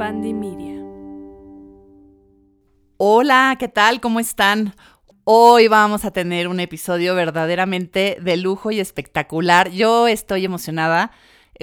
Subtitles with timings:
[0.00, 0.82] Media.
[2.96, 4.00] Hola, ¿qué tal?
[4.00, 4.74] ¿Cómo están?
[5.24, 9.70] Hoy vamos a tener un episodio verdaderamente de lujo y espectacular.
[9.72, 11.10] Yo estoy emocionada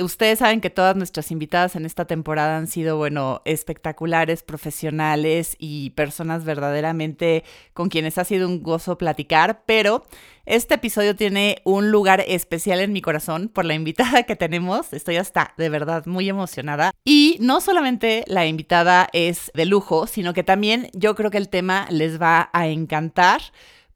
[0.01, 5.91] Ustedes saben que todas nuestras invitadas en esta temporada han sido, bueno, espectaculares, profesionales y
[5.91, 7.43] personas verdaderamente
[7.73, 10.03] con quienes ha sido un gozo platicar, pero
[10.45, 14.93] este episodio tiene un lugar especial en mi corazón por la invitada que tenemos.
[14.93, 16.91] Estoy hasta de verdad muy emocionada.
[17.03, 21.49] Y no solamente la invitada es de lujo, sino que también yo creo que el
[21.49, 23.41] tema les va a encantar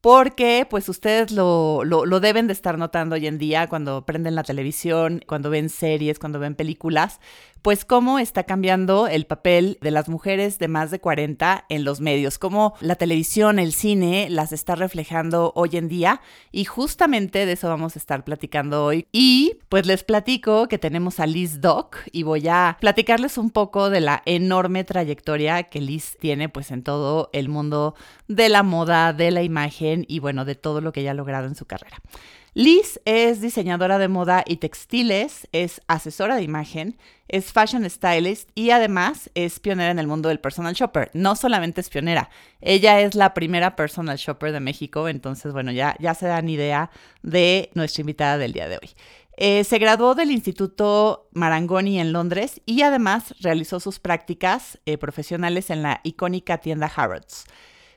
[0.02, 4.44] porque pues ustedes lo, lo, deben de estar notando hoy en día cuando prenden la
[4.44, 7.20] televisión, cuando ven series, cuando ven películas,
[7.62, 12.02] pues cómo está cambiando el papel de las mujeres de más de 40 en los
[12.02, 17.54] medios, cómo la televisión, el cine las está reflejando hoy en día y justamente de
[17.54, 19.08] eso vamos a estar platicando hoy.
[19.12, 23.90] Y pues les platico que tenemos a Liz Doc y voy a platicarles un poco
[23.90, 27.96] de la enorme trayectoria que Liz tiene pues en todo el mundo
[28.28, 31.48] de la moda, de la imagen y bueno, de todo lo que ella ha logrado
[31.48, 32.02] en su carrera.
[32.54, 36.98] Liz es diseñadora de moda y textiles, es asesora de imagen,
[37.30, 41.12] es fashion stylist y además es pionera en el mundo del personal shopper.
[41.14, 42.30] No solamente es pionera,
[42.62, 46.92] ella es la primera personal shopper de México, entonces bueno, ya, ya se dan idea
[47.22, 48.90] de nuestra invitada del día de hoy.
[49.38, 55.70] Eh, se graduó del Instituto Marangoni en Londres y además realizó sus prácticas eh, profesionales
[55.70, 57.46] en la icónica tienda Harrods.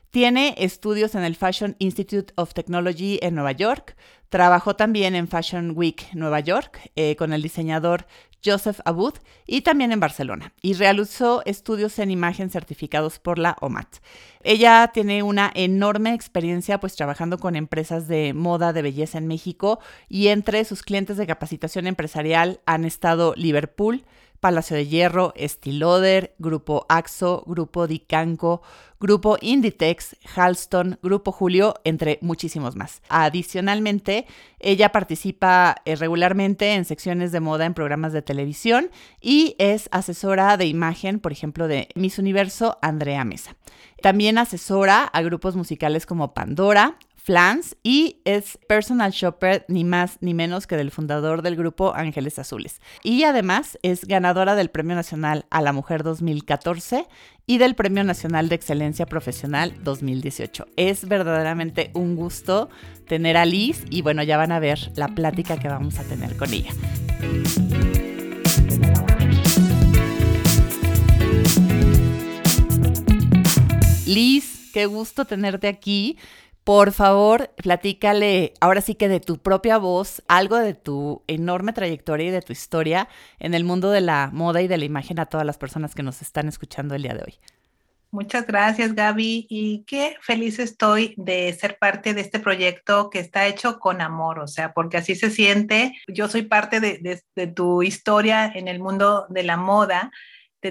[0.09, 3.97] Tiene estudios en el Fashion Institute of Technology en Nueva York.
[4.29, 8.07] Trabajó también en Fashion Week Nueva York eh, con el diseñador
[8.45, 9.13] Joseph Abud
[9.47, 10.53] y también en Barcelona.
[10.61, 13.97] Y realizó estudios en imagen certificados por la OMAT.
[14.43, 19.79] Ella tiene una enorme experiencia pues trabajando con empresas de moda de belleza en México
[20.07, 24.03] y entre sus clientes de capacitación empresarial han estado Liverpool,
[24.39, 28.61] Palacio de Hierro, Estiloder, Grupo Axo, Grupo Dicanco,
[28.99, 33.01] Grupo Inditex, Halston, Grupo Julio, entre muchísimos más.
[33.09, 34.25] Adicionalmente,
[34.59, 38.89] ella participa eh, regularmente en secciones de moda en programas de televisión
[39.21, 43.55] y es asesora de imagen, por ejemplo, de Miss Universo, Andrea Mesa.
[44.01, 50.35] También asesora a grupos musicales como Pandora, Flans y es personal shopper ni más ni
[50.35, 52.79] menos que del fundador del grupo Ángeles Azules.
[53.01, 57.07] Y además es ganadora del Premio Nacional a la Mujer 2014
[57.47, 60.67] y del Premio Nacional de Excelencia Profesional 2018.
[60.75, 62.69] Es verdaderamente un gusto
[63.07, 66.37] tener a Liz y bueno, ya van a ver la plática que vamos a tener
[66.37, 66.69] con ella.
[74.05, 76.19] Liz, qué gusto tenerte aquí
[76.65, 82.27] por favor, platícale ahora sí que de tu propia voz, algo de tu enorme trayectoria
[82.27, 83.07] y de tu historia
[83.39, 86.01] en el mundo de la moda y de la imagen a todas las personas que
[86.01, 87.35] nos están escuchando el día de hoy.
[88.09, 93.45] Muchas gracias, Gaby, y qué feliz estoy de ser parte de este proyecto que está
[93.45, 95.93] hecho con amor, o sea, porque así se siente.
[96.07, 100.11] Yo soy parte de, de tu historia en el mundo de la moda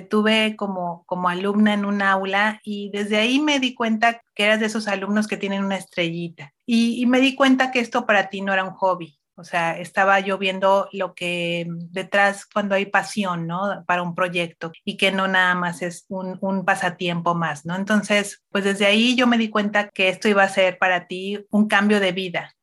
[0.00, 4.60] tuve como, como alumna en un aula y desde ahí me di cuenta que eras
[4.60, 6.52] de esos alumnos que tienen una estrellita.
[6.66, 9.18] Y, me di cuenta que esto para ti no era un hobby.
[9.36, 13.84] O sea, estaba yo viendo lo que detrás cuando hay pasión, ¿no?
[13.86, 17.74] Para un proyecto y que no nada más es un, un pasatiempo más, ¿no?
[17.74, 21.44] Entonces, pues desde ahí yo me di cuenta que esto iba a ser para ti
[21.50, 22.54] un cambio de vida,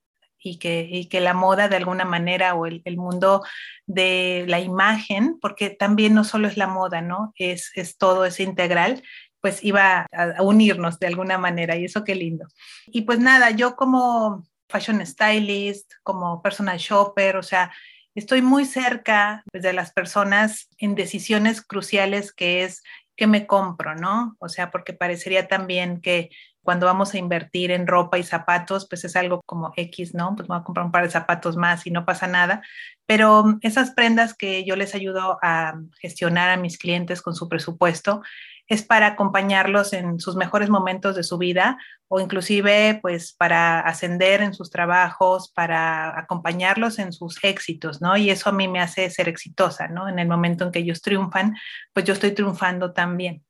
[0.44, 3.44] y que, que la moda de alguna manera o el, mundo
[3.86, 7.34] de la imagen, porque también no solo es la moda, ¿no?
[7.36, 9.04] Es, es todo, es integral,
[9.42, 12.48] pues iba a, unirnos de alguna manera y eso qué lindo.
[12.88, 17.72] Y pues nada, yo como fashion stylist, como personal shopper, o sea,
[18.16, 22.84] estoy muy cerca pues, de las personas en decisiones cruciales que es
[23.18, 24.36] que me compro, ¿no?
[24.40, 26.32] O sea, porque parecería también que
[26.64, 30.36] cuando vamos a invertir en ropa y zapatos, pues es algo como X, ¿no?
[30.36, 32.62] Pues voy a comprar un par de zapatos más y no pasa nada.
[33.06, 38.22] Pero esas prendas que yo les ayudo a gestionar a mis clientes con su presupuesto
[38.68, 41.78] es para acompañarlos en sus mejores momentos de su vida
[42.08, 48.16] o inclusive pues para ascender en sus trabajos, para acompañarlos en sus éxitos, ¿no?
[48.16, 50.08] Y eso a mí me hace ser exitosa, ¿no?
[50.08, 51.56] En el momento en que ellos triunfan,
[51.92, 53.44] pues yo estoy triunfando también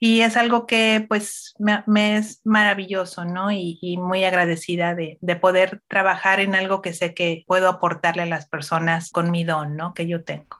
[0.00, 3.50] y es algo que pues me, es maravilloso, ¿no?
[3.50, 8.26] Y, muy agradecida de, de, poder trabajar en algo que sé que puedo aportarle a
[8.26, 9.94] las personas con mi don, ¿no?
[9.94, 10.58] Que yo tengo.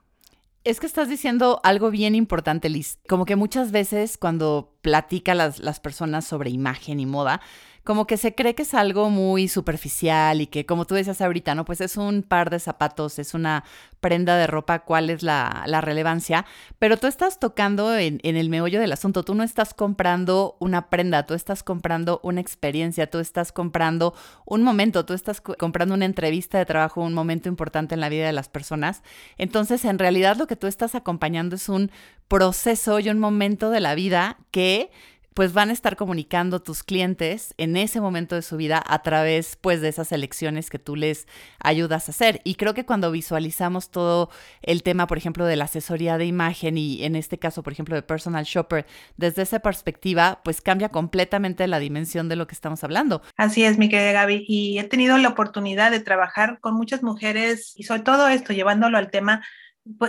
[0.65, 2.99] Es que estás diciendo algo bien importante, Liz.
[3.09, 7.41] Como que muchas veces cuando platica las, las personas sobre imagen y moda,
[7.89, 11.55] como que se cree que es algo muy superficial y que, como tú decías ahorita,
[11.55, 11.65] ¿no?
[11.65, 13.65] Pues es un par de zapatos, es una
[14.01, 16.45] prenda de ropa, ¿cuál es la, relevancia?
[16.79, 20.91] Pero tú estás tocando en, en, el meollo del asunto, tú no estás comprando una
[20.91, 24.13] prenda, tú estás comprando una experiencia, tú estás comprando
[24.45, 28.27] un momento, tú estás comprando una entrevista de trabajo, un momento importante en la vida
[28.27, 29.03] de las personas.
[29.39, 31.91] Entonces, en realidad lo que tú estás acompañando es un
[32.29, 34.91] proceso y un momento de la vida que
[35.39, 39.55] pues van a estar comunicando tus clientes en ese momento de su vida a través
[39.55, 41.29] pues de esas elecciones que tú les
[41.63, 42.41] ayudas a hacer.
[42.43, 44.31] Y creo que cuando visualizamos todo
[44.63, 47.95] el tema, por ejemplo, de la asesoría de imagen y en este caso, por ejemplo,
[47.95, 48.85] de personal shopper,
[49.17, 53.23] desde esa perspectiva, pues cambia completamente la dimensión de lo que estamos hablando.
[53.37, 54.45] Así es, mi querida Gaby.
[54.49, 58.99] Y he tenido la oportunidad de trabajar con muchas mujeres y sobre todo esto, llevándolo
[58.99, 59.45] al tema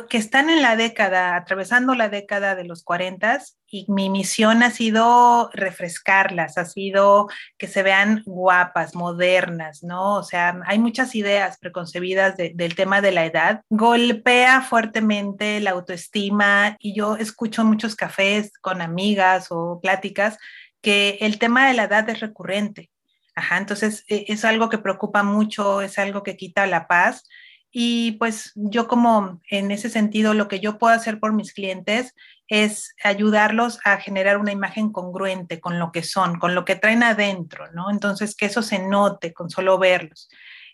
[0.10, 4.72] que están en la década, atravesando la década de los 40 y mi misión ha
[4.72, 7.28] sido refrescarlas, ha sido
[7.58, 10.16] que se vean guapas, modernas, ¿no?
[10.16, 13.62] O sea, hay muchas ideas preconcebidas del tema de la edad.
[13.70, 20.38] Golpea fuertemente la autoestima y yo escucho muchos cafés con amigas o pláticas
[20.82, 22.90] que el tema de la edad es recurrente.
[23.36, 27.24] Ajá, entonces e, es algo que preocupa mucho, es algo que quita la paz
[27.72, 32.16] y pues yo como en ese sentido lo que yo puedo hacer por mis clientes
[32.48, 37.04] es ayudarlos a generar una imagen congruente con lo que son, con lo que traen
[37.04, 37.92] adentro, ¿no?
[37.92, 40.30] Entonces que eso se note con solo verlos.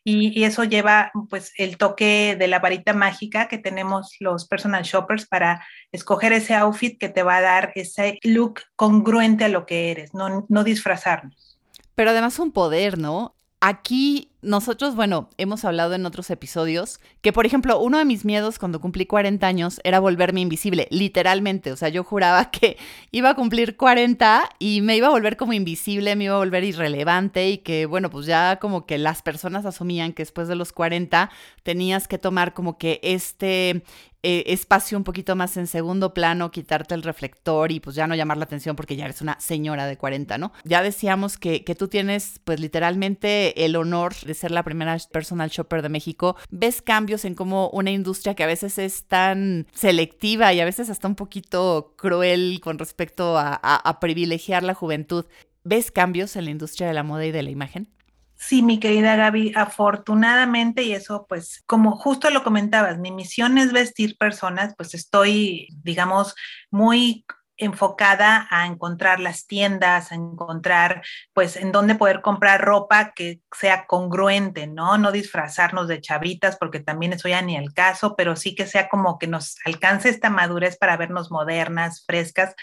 [0.08, 5.26] Y, eso lleva pues el toque de la varita mágica que tenemos los personal shoppers
[5.26, 9.90] para escoger ese outfit que te va a dar ese look congruente a lo que
[9.90, 11.58] eres, no, no disfrazarnos.
[11.96, 13.34] Pero además un poder, ¿no?
[13.62, 18.60] Aquí nosotros, bueno, hemos hablado en otros episodios que, por ejemplo, uno de mis miedos
[18.60, 21.72] cuando cumplí 40 años era volverme invisible, literalmente.
[21.72, 22.78] O sea, yo juraba que
[23.12, 26.64] iba a cumplir 40 y me iba a volver como invisible, me iba a volver
[26.64, 30.72] irrelevante y que, bueno, pues ya como que las personas asumían que después de los
[30.72, 31.30] 40
[31.64, 33.84] tenías que tomar como que este
[34.28, 38.16] eh, espacio un poquito más en segundo plano, quitarte el reflector y pues ya no
[38.16, 40.52] llamar la atención porque ya eres una señora de 40, ¿no?
[40.64, 45.82] Ya decíamos que, que tú tienes pues literalmente el honor ser la primera personal shopper
[45.82, 50.60] de México, ves cambios en cómo una industria que a veces es tan selectiva y
[50.60, 55.26] a veces hasta un poquito cruel con respecto a, a privilegiar la juventud,
[55.64, 57.90] ¿ves cambios en la industria de la moda y de la imagen?
[58.38, 63.72] Sí, mi querida Gaby, afortunadamente, y eso pues como justo lo comentabas, mi misión es
[63.72, 66.36] vestir personas, pues estoy, digamos,
[66.70, 67.26] muy
[67.58, 71.04] enfocada a encontrar las tiendas, a encontrar
[71.34, 74.98] pues en dónde poder comprar ropa que sea congruente, ¿no?
[74.98, 78.90] No disfrazarnos de chavitas porque también eso ya ni el caso, pero sí que sea
[78.90, 82.56] como que nos alcance esta madurez para vernos modernas, frescas.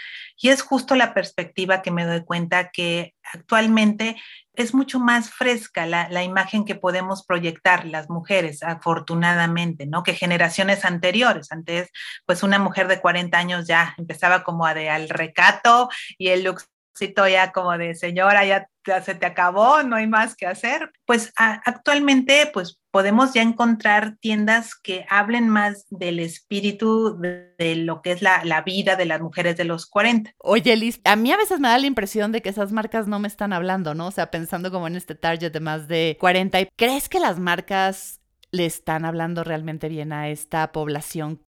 [0.43, 4.17] Y es justo la perspectiva que me doy cuenta que actualmente
[4.55, 10.03] es mucho más fresca la, imagen que podemos proyectar las mujeres, afortunadamente, ¿no?
[10.03, 11.53] Que generaciones anteriores.
[11.53, 11.91] Antes,
[12.27, 16.43] pues una mujer de 40 años ya empezaba como a de al recato y el
[16.43, 18.69] lookcito ya como de señora, ya,
[19.05, 20.91] se te acabó, no hay más que hacer.
[21.07, 28.13] Pues actualmente, pues podemos ya encontrar tiendas que hablen más del espíritu de, lo que
[28.13, 30.33] es la, la, vida de las mujeres de los 40.
[30.39, 33.19] Oye, Liz, a mí a veces me da la impresión de que esas marcas no
[33.19, 34.07] me están hablando, ¿no?
[34.07, 36.67] O sea, pensando como en este target de más de 40.
[36.77, 41.43] ¿Crees que las marcas le están hablando realmente bien a esta población?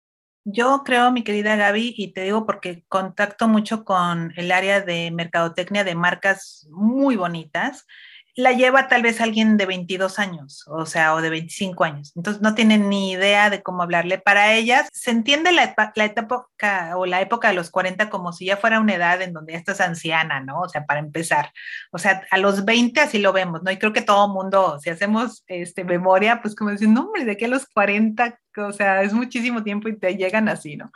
[0.44, 5.12] Yo creo, mi querida Gaby, y te digo porque contacto mucho con el área de
[5.12, 7.86] mercadotecnia de marcas muy bonitas,
[8.36, 12.14] la lleva tal vez alguien de 22 años, o sea, o de 25 años.
[12.16, 14.20] Entonces no tienen ni idea de cómo hablarle.
[14.20, 16.48] Para ellas se entiende la, la etapa
[16.96, 19.60] o la época de los 40 como si ya fuera una edad en donde ya
[19.60, 20.62] estás anciana, ¿no?
[20.62, 21.52] O sea, para empezar.
[21.92, 23.72] O sea, a los 20 así lo vemos, ¿no?
[23.72, 27.38] Y creo que todo mundo, si hacemos este, memoria, pues como dicen, no, hombre, de
[27.38, 30.92] qué a los 40, o sea, es muchísimo tiempo y te llegan así, ¿no?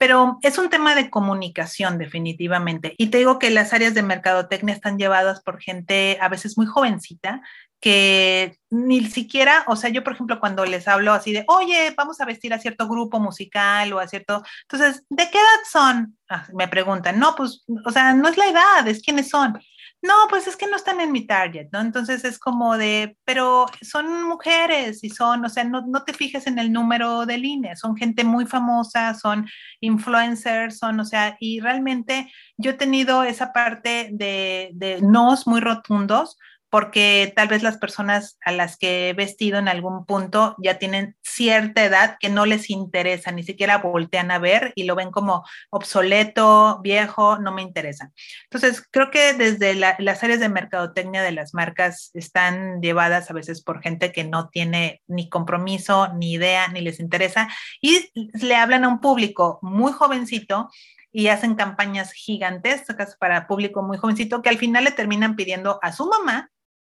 [0.00, 2.94] Pero es un tema de comunicación definitivamente.
[2.96, 6.64] Y te digo que las áreas de mercadotecnia están llevadas por gente a veces muy
[6.64, 7.42] jovencita
[7.80, 12.18] que ni siquiera, o sea, yo por ejemplo cuando les hablo así de, oye, vamos
[12.22, 16.16] a vestir a cierto grupo musical o a cierto, entonces, ¿de qué edad son?
[16.30, 19.60] Ah, me preguntan, no, pues, o sea, no es la edad, es quiénes son
[20.02, 21.80] no, pues es que no están en mi target, ¿no?
[21.80, 26.46] Entonces es como de, pero son mujeres y son, o sea, no, no te fijes
[26.46, 29.46] en el número de líneas, son gente muy famosa, son
[29.80, 35.60] influencers, son, o sea, y realmente yo he tenido esa parte de, de nos muy
[35.60, 36.38] rotundos
[36.70, 41.16] porque tal vez las personas a las que he vestido en algún punto ya tienen
[41.22, 45.44] cierta edad que no les interesa, ni siquiera voltean a ver y lo ven como
[45.70, 48.12] obsoleto, viejo, no me interesa.
[48.44, 53.62] Entonces, creo que desde las áreas de mercadotecnia de las marcas están llevadas a veces
[53.62, 57.48] por gente que no tiene ni compromiso, ni idea, ni les interesa,
[57.80, 60.70] y le hablan a un público muy jovencito
[61.12, 65.92] y hacen campañas gigantescas para público muy jovencito que al final le terminan pidiendo a
[65.92, 66.50] su mamá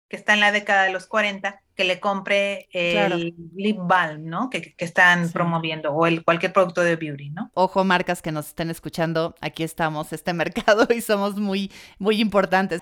[0.08, 4.48] que está en la década de los 40, que le compre el lip balm, ¿no?
[4.50, 7.50] Que, están promoviendo, o el, cualquier producto de beauty, ¿no?
[7.54, 12.80] Ojo, marcas que nos estén escuchando, aquí estamos, este mercado, y somos muy, muy importantes.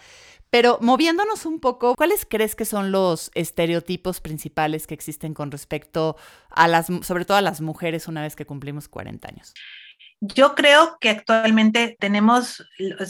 [0.50, 6.16] Pero moviéndonos un poco, ¿cuáles crees que son los estereotipos principales que existen con respecto
[6.49, 9.52] a las, sobre todo a las mujeres una vez que cumplimos 40 años?
[10.20, 12.66] Yo creo que actualmente tenemos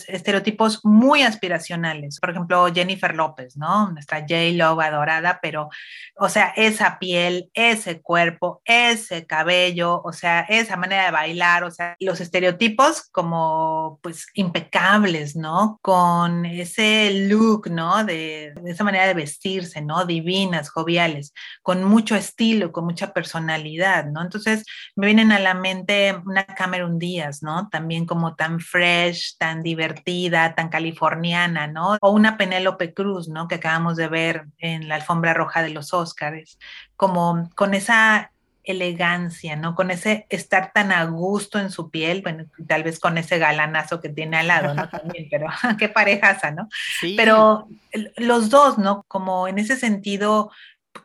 [0.09, 2.19] estereotipos muy aspiracionales.
[2.19, 3.93] Por ejemplo, Jennifer López, ¿no?
[3.93, 5.69] Nuestra J-Lo adorada, pero,
[6.17, 11.71] o sea, esa piel, ese cuerpo, ese cabello, o sea, esa manera de bailar, o
[11.71, 15.79] sea, los estereotipos como, pues, impecables, ¿no?
[15.83, 18.05] Con ese look, ¿no?
[18.05, 20.07] De, de esa manera de vestirse, ¿no?
[20.07, 21.33] Divinas, joviales,
[21.63, 24.23] con mucho estilo, con mucha personalidad, ¿no?
[24.23, 24.65] Entonces,
[24.97, 27.69] me vienen a la mente una Cameron días, ¿no?
[27.69, 31.99] También como tan fresh, tan divertida, tan californiana, ¿no?
[32.01, 33.49] O una Penélope Cruz, ¿no?
[33.49, 36.59] Que acabamos de ver en la alfombra roja de los Óscares,
[36.97, 38.31] como con esa
[38.67, 39.75] elegancia, ¿no?
[39.75, 44.01] Con ese estar tan a gusto en su piel, bueno, tal vez con ese galanazo
[44.01, 44.89] que tiene al lado, ¿no?
[44.89, 45.47] También, pero
[45.79, 46.69] qué parejaza, ¿no?
[47.01, 47.15] Sí.
[47.17, 47.69] Pero
[48.17, 49.05] los dos, ¿no?
[49.09, 50.51] Como en ese sentido,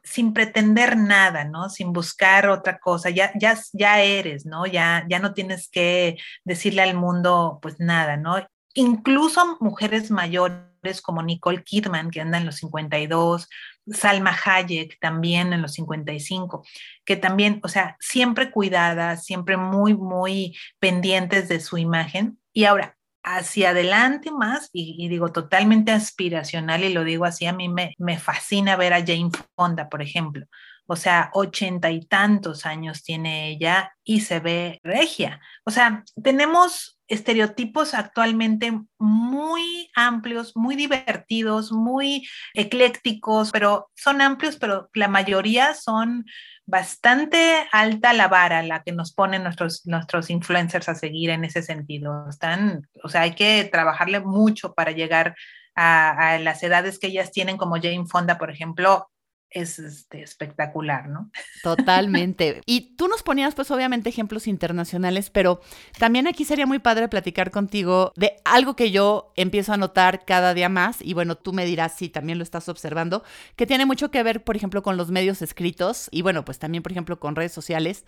[0.03, 1.69] sin pretender nada, ¿no?
[1.69, 4.65] Sin buscar otra cosa, ya, ya, ya eres, ¿no?
[4.65, 8.48] Ya, ya no tienes que decirle al mundo, pues nada, ¿no?
[8.74, 13.48] Incluso mujeres mayores como Nicole Kidman, que anda en los 52,
[13.91, 16.65] Salma Hayek también en los 55,
[17.05, 22.39] que también, o sea, siempre cuidadas, siempre muy, muy pendientes de su imagen.
[22.53, 27.69] Y ahora, hacia adelante más, y, digo totalmente aspiracional, y lo digo así, a mí
[27.69, 30.45] me, me fascina ver a Jane Fonda, por ejemplo.
[30.87, 35.39] O sea, ochenta y tantos años tiene ella y se ve regia.
[35.63, 44.89] O sea, tenemos estereotipos actualmente muy amplios, muy divertidos, muy eclécticos, pero son amplios, pero
[44.93, 46.25] la mayoría son
[46.71, 51.61] bastante alta la vara la que nos ponen nuestros, nuestros influencers a seguir en ese
[51.61, 52.29] sentido.
[52.29, 55.35] Están, o sea, hay que trabajarle mucho para llegar
[55.75, 59.09] a, a las edades que ellas tienen, como Jane Fonda, por ejemplo,
[59.51, 61.29] es este, espectacular, ¿no?
[61.63, 62.62] Totalmente.
[62.72, 65.62] Y tú nos ponías, pues, obviamente ejemplos internacionales, pero
[66.00, 70.53] también aquí sería muy padre platicar contigo de algo que yo empiezo a notar cada
[70.53, 73.24] día más, y bueno, tú me dirás si también lo estás observando,
[73.55, 76.84] que tiene mucho que ver, por ejemplo, con los medios escritos y bueno, pues también,
[76.84, 78.05] por ejemplo, con redes sociales.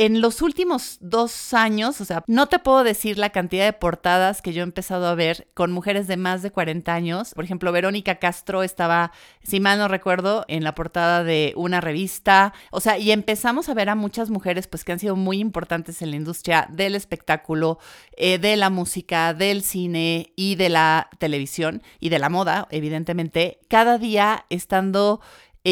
[0.00, 4.42] En los últimos dos años, o sea, no te puedo decir la cantidad de portadas
[4.42, 7.34] que yo he empezado a ver con mujeres de más de 40 años.
[7.34, 9.10] Por ejemplo, Verónica Castro estaba,
[9.42, 12.54] si mal no recuerdo, en la portada de una revista.
[12.70, 16.00] O sea, y empezamos a ver a muchas mujeres pues que han sido muy importantes
[16.00, 17.80] en la industria del espectáculo,
[18.16, 23.58] eh, de la música, del cine y de la televisión y de la moda, evidentemente,
[23.66, 25.20] cada día estando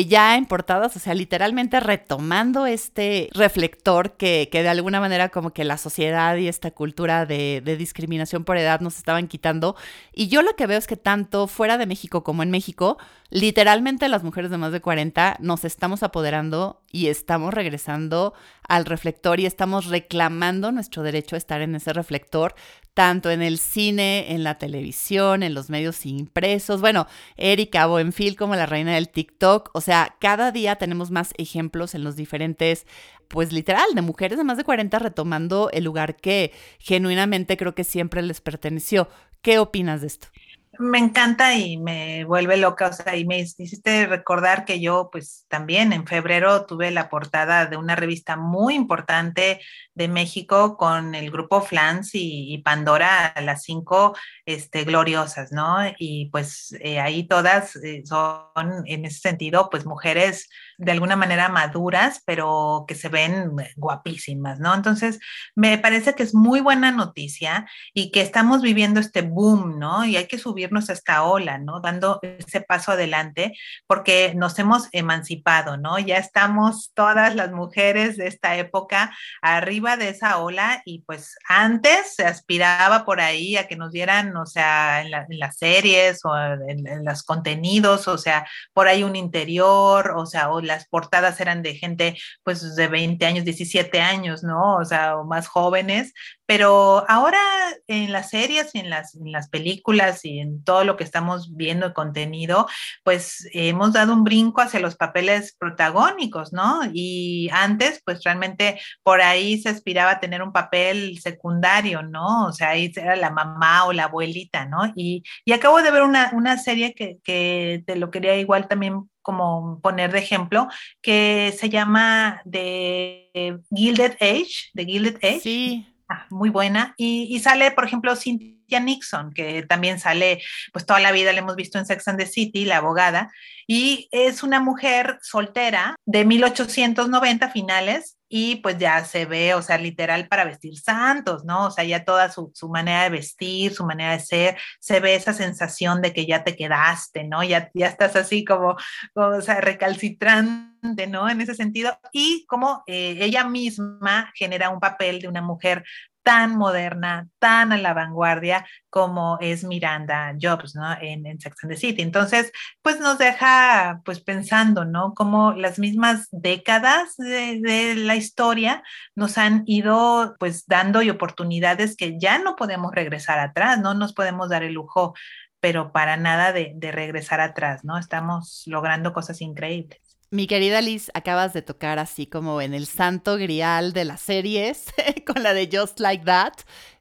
[0.04, 5.54] ya en portadas, o sea, literalmente retomando este reflector que, que, de alguna manera como
[5.54, 9.74] que la sociedad y esta cultura de, de, discriminación por edad nos estaban quitando.
[10.12, 12.98] Y yo lo que veo es que tanto fuera de México como en México,
[13.30, 18.34] literalmente las mujeres de más de 40 nos estamos apoderando y estamos regresando
[18.68, 22.54] al reflector y estamos reclamando nuestro derecho a estar en ese reflector,
[22.96, 26.80] tanto en el cine, en la televisión, en los medios impresos.
[26.80, 29.68] Bueno, Erika Boenfil como la reina del TikTok.
[29.74, 32.86] O sea, cada día tenemos más ejemplos en los diferentes,
[33.28, 37.84] pues literal, de mujeres de más de 40 retomando el lugar que genuinamente creo que
[37.84, 39.10] siempre les perteneció.
[39.42, 40.28] ¿Qué opinas de esto?
[40.78, 45.44] Me encanta y me vuelve loca, o sea, y me hiciste recordar que yo, pues
[45.48, 49.60] también en febrero tuve la portada de una revista muy importante
[49.94, 55.76] de México con el grupo Flans y, Pandora, las cinco este, gloriosas, ¿no?
[55.98, 61.48] Y pues eh, ahí todas eh, son, en ese sentido, pues mujeres de alguna manera
[61.48, 64.74] maduras, pero que se ven guapísimas, ¿no?
[64.74, 65.20] Entonces,
[65.54, 70.04] me parece que es muy buena noticia y que estamos viviendo este boom, ¿no?
[70.04, 71.80] Y hay que subir subirnos a esta ola, ¿no?
[71.80, 73.52] Dando ese paso adelante,
[73.86, 75.98] porque nos hemos emancipado, ¿no?
[75.98, 82.14] Ya estamos todas las mujeres de esta época arriba de esa ola y pues antes
[82.16, 86.86] se aspiraba por ahí a que nos dieran, o sea, en, las series o en,
[86.86, 91.74] en, los contenidos, o sea, por ahí un interior, o sea, las portadas eran de
[91.74, 94.76] gente pues de 20 años, 17 años, ¿no?
[94.76, 96.12] O sea, o más jóvenes,
[96.46, 97.40] pero ahora
[97.88, 101.56] en las series y en las, en las películas y en todo lo que estamos
[101.56, 102.68] viendo de contenido,
[103.02, 106.82] pues hemos dado un brinco hacia los papeles protagónicos, ¿no?
[106.92, 112.46] Y antes, pues realmente por ahí se aspiraba a tener un papel secundario, ¿no?
[112.46, 114.92] O sea, ahí era la mamá o la abuelita, ¿no?
[114.94, 119.08] Y, y acabo de ver una, una serie que, que te lo quería igual también
[119.26, 120.68] como poner de ejemplo,
[121.02, 125.40] que se llama The Gilded Age, The Gilded Age.
[125.40, 125.86] Sí.
[126.08, 126.94] Ah, muy buena.
[126.96, 130.42] Y, y, sale, por ejemplo, Cynthia Nixon, que también sale,
[130.72, 133.30] pues toda la vida la hemos visto en Sex and the City, la abogada,
[133.66, 139.78] y es una mujer soltera de 1890 finales, y pues ya se ve, o sea,
[139.78, 141.66] literal para vestir santos, ¿no?
[141.66, 145.14] O sea, ya toda su, su, manera de vestir, su manera de ser, se ve
[145.14, 147.44] esa sensación de que ya te quedaste, ¿no?
[147.44, 148.76] Ya, ya estás así como,
[149.14, 151.28] como o sea, recalcitrante, ¿no?
[151.28, 155.84] En ese sentido, y como eh, ella misma genera un papel de una mujer
[156.26, 160.92] tan moderna, tan a la vanguardia como es Miranda Jobs, ¿no?
[161.00, 162.02] En, en, Sex and the City.
[162.02, 162.50] Entonces,
[162.82, 165.14] pues nos deja, pues pensando, ¿no?
[165.14, 168.82] Como las mismas décadas de, de, la historia
[169.14, 174.12] nos han ido, pues, dando y oportunidades que ya no podemos regresar atrás, no nos
[174.12, 175.14] podemos dar el lujo,
[175.60, 177.98] pero para nada de, de regresar atrás, ¿no?
[177.98, 180.05] Estamos logrando cosas increíbles.
[180.30, 184.86] Mi querida Liz, acabas de tocar así como en el santo grial de las series,
[185.26, 186.54] con la de Just Like That.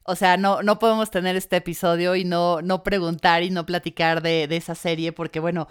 [0.04, 4.22] O sea, no, no podemos tener este episodio y no, no preguntar y no platicar
[4.22, 5.66] de, de esa serie, porque bueno,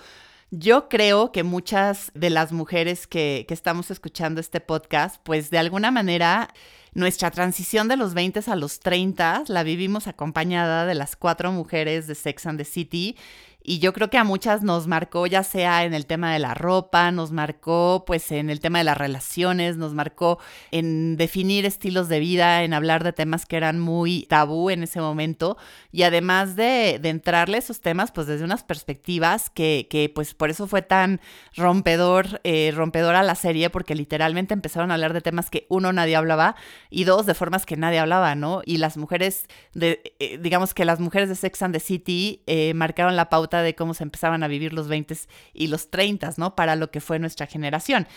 [0.51, 5.57] yo creo que muchas de las mujeres que, que estamos escuchando este podcast, pues de
[5.57, 6.53] alguna manera
[6.93, 12.07] nuestra transición de los 20 a los 30 la vivimos acompañada de las cuatro mujeres
[12.07, 13.17] de Sex and the City
[13.65, 16.53] y yo creo que a muchas nos marcó ya sea en el tema de la
[16.53, 20.39] ropa, nos marcó pues en el tema de las relaciones, nos marcó
[20.71, 25.01] en definir estilos de vida, en hablar de temas que eran muy tabú en ese
[25.01, 25.57] momento
[25.91, 30.49] y además de, de entrarle esos temas pues desde unas perspectivas que, que pues por
[30.49, 31.19] eso fue tan
[31.55, 36.15] rompedor, eh, rompedora la serie porque literalmente empezaron a hablar de temas que uno nadie
[36.15, 36.55] hablaba
[36.89, 38.61] y dos de formas que nadie hablaba, ¿no?
[38.65, 42.73] Y las mujeres, de, eh, digamos que las mujeres de Sex and the City eh,
[42.73, 45.15] marcaron la pauta de cómo se empezaban a vivir los 20
[45.53, 46.55] y los 30, ¿no?
[46.55, 48.07] Para lo que fue nuestra generación.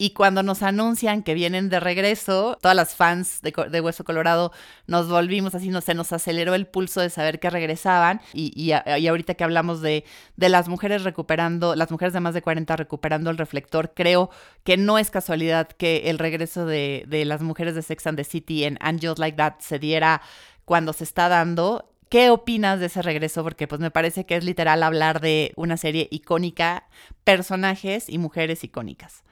[0.00, 4.52] Y cuando nos anuncian que vienen de regreso, todas las fans de, de Hueso Colorado
[4.86, 8.20] nos volvimos así, no, se nos aceleró el pulso de saber que regresaban.
[8.32, 8.72] Y, y,
[9.08, 10.04] ahorita que hablamos de,
[10.36, 14.30] de las mujeres recuperando, las mujeres de más de 40 recuperando el reflector, creo
[14.62, 18.24] que no es casualidad que el regreso de, de las mujeres de Sex and the
[18.24, 20.22] City en Just Like That se diera
[20.64, 23.42] cuando se está dando ¿Qué opinas de ese regreso?
[23.42, 26.88] Porque pues me parece que es literal hablar de una serie icónica,
[27.24, 29.24] personajes y mujeres icónicas.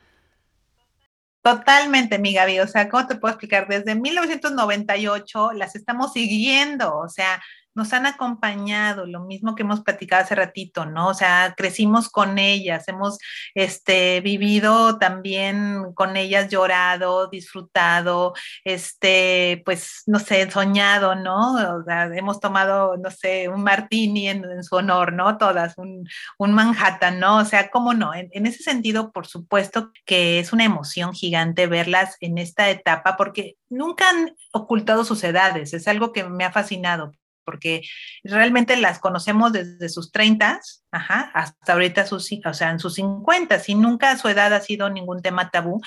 [1.43, 2.59] Totalmente, mi Gaby.
[2.61, 3.69] O sea, ¿cómo te puedo explicar?
[3.69, 6.97] Desde 1998 las estamos siguiendo.
[6.99, 7.41] O sea,
[7.77, 11.09] nos han acompañado, lo mismo que hemos platicado hace ratito, ¿no?
[11.09, 13.19] O sea, crecimos con ellas, hemos
[13.55, 18.33] este, vivido también con ellas, llorado, disfrutado,
[18.65, 21.77] este, pues, no sé, soñado, ¿no?
[21.77, 25.37] O sea, hemos tomado, no sé, un martini en, su honor, ¿no?
[25.37, 26.09] Todas, un,
[26.39, 27.39] un, Manhattan, ¿no?
[27.39, 28.15] O sea, ¿cómo no?
[28.15, 33.17] En, en ese sentido, por supuesto que es una emoción gigante verlas en esta etapa,
[33.19, 37.13] porque nunca han ocultado sus edades, es algo que me ha fascinado
[37.47, 37.83] porque
[38.25, 40.61] realmente las conocemos desde sus 30
[40.97, 44.91] ajá, hasta ahorita sus, o sea, en sus 50 y nunca su edad ha sido
[44.91, 45.81] ningún tema tabú.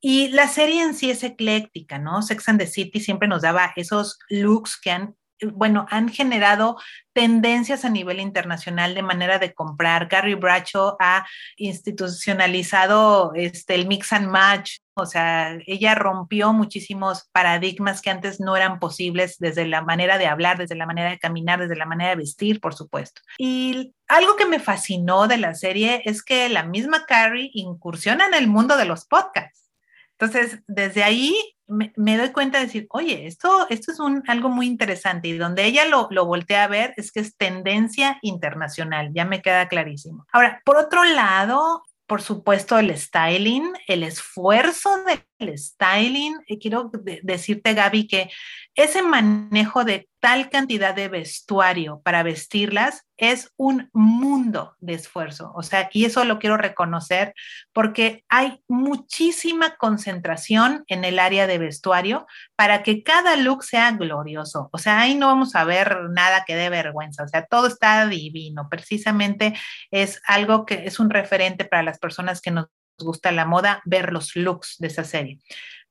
[0.00, 2.22] Y la serie en sí es ecléctica, ¿no?
[2.22, 5.14] Sex and the City siempre nos daba esos looks que han
[5.52, 6.76] bueno, han generado
[7.12, 10.08] tendencias a nivel internacional de manera de comprar.
[10.08, 11.26] Gary Bradshaw ha
[11.56, 18.56] institucionalizado este, el mix and match, o sea, ella rompió muchísimos paradigmas que antes no
[18.56, 22.10] eran posibles desde la manera de hablar, desde la manera de caminar, desde la manera
[22.10, 23.22] de vestir, por supuesto.
[23.38, 28.34] Y algo que me fascinó de la serie es que la misma Carrie incursiona en
[28.34, 29.70] el mundo de los podcasts.
[30.18, 31.34] Entonces, desde ahí
[31.72, 35.64] me, doy cuenta de decir, oye, esto, esto es un, algo muy interesante y donde
[35.64, 40.26] ella lo, lo voltea a ver es que es tendencia internacional, ya me queda clarísimo.
[40.32, 45.24] Ahora, por otro lado, por supuesto, el styling, el esfuerzo de
[45.56, 46.90] styling, y quiero
[47.22, 48.30] decirte, Gaby, que
[48.74, 55.52] ese manejo de tal cantidad de vestuario para vestirlas es un mundo de esfuerzo.
[55.56, 57.34] O sea, y eso lo quiero reconocer
[57.72, 64.70] porque hay muchísima concentración en el área de vestuario para que cada look sea glorioso.
[64.72, 67.24] O sea, ahí no vamos a ver nada que dé vergüenza.
[67.24, 68.68] O sea, todo está divino.
[68.70, 69.54] Precisamente
[69.90, 72.66] es algo que es un referente para las personas que nos
[73.02, 75.38] gusta la moda, ver los looks de esa serie.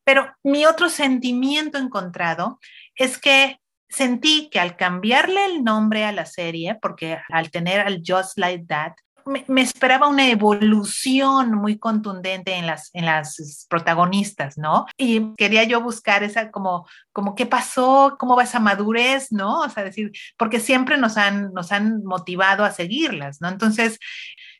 [0.04, 2.60] Pero mi otro sentimiento encontrado
[2.96, 8.02] es que sentí que al cambiarle el nombre a la serie, porque al tener al
[8.06, 8.94] Just Like That,
[9.26, 14.86] me, esperaba una evolución muy contundente en las, en las protagonistas, ¿no?
[14.98, 19.60] Y quería yo buscar esa como, como qué pasó, cómo va esa madurez, ¿no?
[19.60, 23.50] O sea, decir, porque siempre nos han, nos han motivado a seguirlas, ¿no?
[23.50, 24.00] Entonces,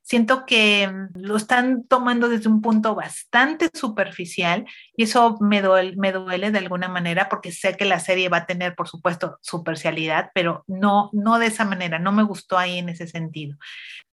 [0.02, 5.96] siento que mm, lo están tomando desde un punto bastante superficial y eso me duele,
[5.98, 9.38] me duele de alguna manera porque sé que la serie va a tener, por supuesto,
[9.42, 13.58] superficialidad, pero no, no de esa manera, no me gustó ahí en ese sentido.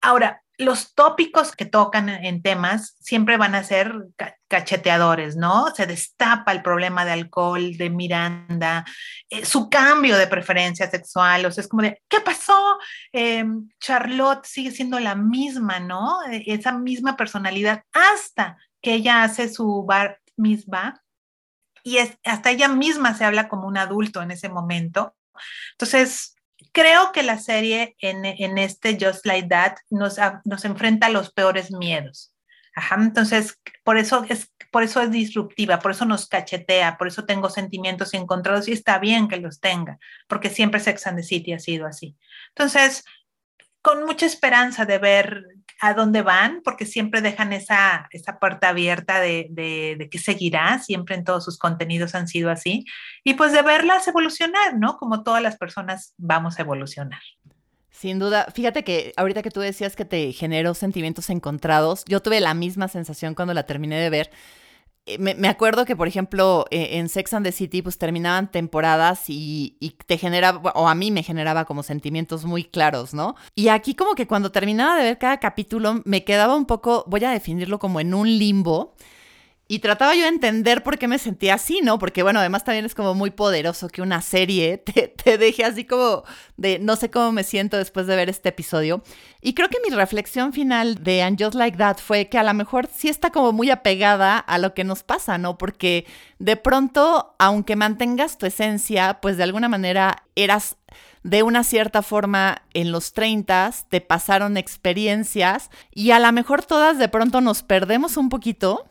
[0.06, 3.92] Ahora, los tópicos que tocan en temas siempre van a ser
[4.48, 5.74] cacheteadores, ¿no?
[5.76, 8.86] Se destapa el problema de alcohol de Miranda,
[9.32, 12.78] eh, su cambio de preferencia sexual, o sea, es como de, ¿qué pasó?
[13.12, 16.20] Em, Charlotte sigue siendo la misma, ¿no?
[16.32, 21.02] E, esa misma personalidad hasta que ella hace su bar misma
[21.84, 25.16] y es, hasta ella misma se habla como un adulto en ese momento.
[25.72, 26.35] Entonces,
[26.72, 31.72] creo que la serie en, este Just Like That nos, nos enfrenta a los peores
[31.72, 32.32] miedos.
[32.76, 37.26] Ajá, entonces, por eso, es, por eso es disruptiva, por eso nos cachetea, por eso
[37.26, 39.98] tengo sentimientos encontrados y está bien que los tenga,
[40.28, 42.18] porque siempre Sex and the City ha sido así.
[42.50, 43.06] Entonces,
[43.86, 45.46] con mucha esperanza de ver
[45.80, 50.80] a dónde van, porque siempre dejan esa, esa puerta abierta de, de, de qué seguirá,
[50.80, 52.84] siempre en todos sus contenidos han sido así,
[53.24, 54.98] y pues de verlas evolucionar, ¿no?
[54.98, 57.22] Como todas las personas vamos a evolucionar.
[57.92, 62.40] Sin duda, fíjate que ahorita que tú decías que te generó sentimientos encontrados, yo tuve
[62.40, 64.32] la misma sensación cuando la terminé de ver
[65.08, 69.30] eh, me, acuerdo que, por ejemplo, eh, en Sex and the City, pues terminaban temporadas
[69.30, 73.36] y, y, te generaba, o a mí me generaba como sentimientos muy claros, ¿no?
[73.54, 77.24] Y aquí como que cuando terminaba de ver cada capítulo, me quedaba un poco, voy
[77.24, 78.96] a definirlo como en un limbo,
[79.68, 81.98] y trataba yo de entender por qué me sentía así, ¿no?
[81.98, 84.78] Porque bueno, además también es como muy poderoso que una serie
[85.24, 86.24] te, deje así como
[86.56, 89.02] de no sé cómo me siento después de ver este episodio.
[89.42, 92.54] Y creo que mi reflexión final de And Just Like That fue que a lo
[92.54, 95.58] mejor sí está como muy apegada a lo que nos pasa, ¿no?
[95.58, 96.06] Porque
[96.38, 100.78] de pronto, aunque mantengas tu esencia, pues de alguna manera eras
[101.24, 107.00] de una cierta forma en los 30, te pasaron experiencias y a lo mejor todas
[107.00, 108.86] de pronto nos perdemos un poquito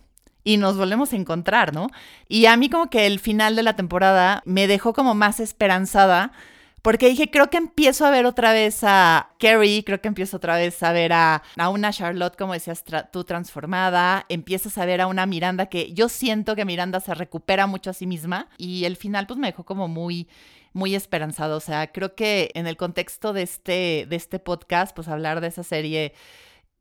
[0.45, 1.89] y nos volvemos a encontrar, ¿no?
[2.29, 6.33] Y a mí como que el final de la temporada me dejó como más esperanzada
[6.85, 10.57] porque dije, creo que empiezo a ver otra vez a Carrie, creo que empiezo otra
[10.57, 15.25] vez a ver a, una Charlotte, como decías tú, transformada, empiezas a ver a una
[15.25, 19.27] Miranda que yo siento que Miranda se recupera mucho a sí misma y el final
[19.27, 20.29] pues me dejó como muy
[20.75, 25.09] muy esperanzado, o sea, creo que en el contexto de este de este podcast, pues
[25.09, 26.13] hablar de esa serie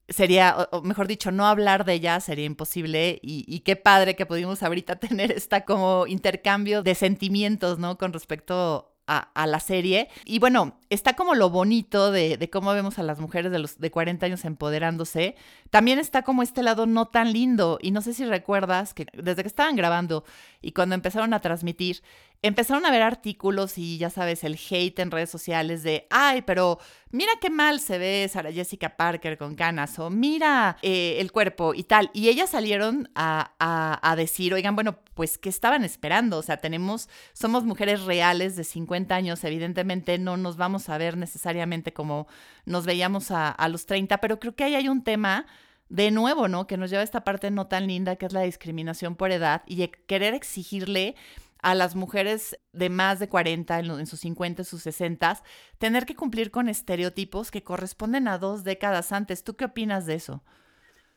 [0.10, 4.63] sería, o mejor dicho, no hablar de ella sería imposible y, qué padre que pudimos
[4.63, 7.98] ahorita tener esta como intercambio de sentimientos, ¿no?
[7.98, 10.08] Con respecto a, la serie.
[10.26, 13.78] Y bueno, está como lo bonito de, de, cómo vemos a las mujeres de los
[13.78, 15.36] de 40 años empoderándose.
[15.70, 17.80] También está como este lado no tan lindo.
[17.82, 20.24] Y no sé si recuerdas que desde que estaban grabando
[20.62, 22.02] y cuando empezaron a transmitir,
[22.43, 26.77] empezaron a ver artículos y ya sabes, el hate en redes sociales de, ay, pero
[27.10, 31.73] mira qué mal se ve Sara Jessica Parker con ganas o mira eh, el cuerpo
[31.73, 32.12] y tal.
[32.13, 36.38] Y ellas salieron a, a, decir, oigan, bueno, pues, ¿qué estaban esperando?
[36.38, 41.15] O sea, tenemos, somos mujeres reales de 50 años, evidentemente no nos vamos a ver
[41.15, 42.27] necesariamente como
[42.65, 45.45] nos veíamos a, a los 30, pero creo que ahí hay un tema
[45.88, 46.67] de nuevo, ¿no?
[46.67, 49.63] Que nos lleva a esta parte no tan linda que es la discriminación por edad
[49.65, 51.15] y querer exigirle
[51.63, 55.41] a las mujeres de más de 40, en, sus 50, sus 60,
[55.80, 59.43] tener que cumplir con estereotipos que corresponden a dos décadas antes.
[59.43, 60.43] ¿Tú qué opinas de eso?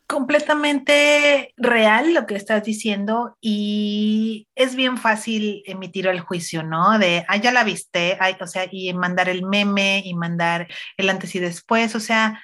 [0.06, 6.96] Completamente real lo que estás diciendo y es bien fácil emitir el juicio, ¿no?
[7.00, 11.34] De, ah, ya la viste, o sea, y mandar el meme y mandar el antes
[11.34, 12.40] y después, o sea,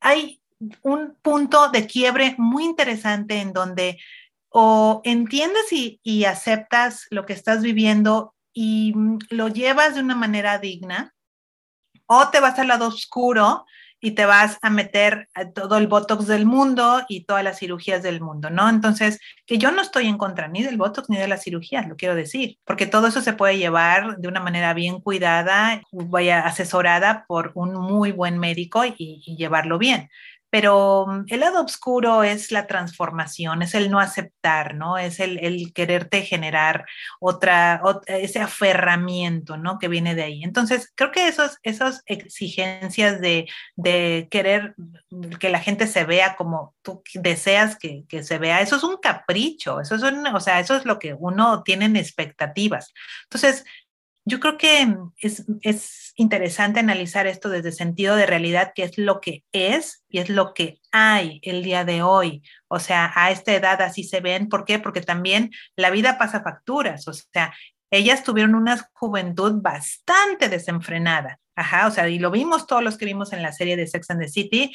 [0.00, 0.40] hay
[0.80, 3.98] un punto de quiebre muy interesante en donde
[4.50, 10.58] o entiendes y, aceptas lo que estás viviendo y mm, lo llevas de una manera
[10.58, 11.14] digna,
[12.06, 13.64] o te vas al lado oscuro
[14.00, 18.20] y te vas a meter todo el Botox del mundo y todas las cirugías del
[18.20, 18.68] mundo, ¿no?
[18.68, 21.96] Entonces, que yo no estoy en contra ni del Botox ni de las cirugías, lo
[21.96, 27.26] quiero decir, porque todo eso se puede llevar de una manera bien cuidada, vaya asesorada
[27.28, 30.08] por un muy buen médico y llevarlo bien
[30.50, 34.98] pero mm, el lado oscuro es la transformación, es el no aceptar, ¿no?
[34.98, 36.84] Es el, quererte generar
[37.20, 39.78] otra, ese aferramiento, ¿no?
[39.78, 40.42] Que viene de ahí.
[40.42, 43.48] Entonces, creo que esos, esas exigencias de,
[44.30, 44.74] querer
[45.38, 49.80] que la gente se vea como tú deseas que, se vea, eso es un capricho,
[49.80, 52.92] eso es un, o sea, eso es lo que uno tiene en expectativas.
[53.24, 53.64] Entonces,
[54.24, 59.20] yo creo que es, es, interesante analizar esto desde sentido de realidad, que es lo
[59.20, 62.42] que es y es lo que hay el día de hoy.
[62.68, 64.48] O sea, a esta edad así se ven.
[64.48, 64.78] ¿Por qué?
[64.78, 67.08] Porque también la vida pasa facturas.
[67.08, 67.54] O sea,
[67.90, 71.38] ellas tuvieron una juventud bastante desenfrenada.
[71.56, 74.10] Ajá, o sea, y lo vimos todos los que vimos en la serie de Sex
[74.10, 74.72] and the City,